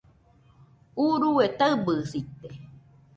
Urue 1.07 1.45
taɨbɨsite 1.57 2.47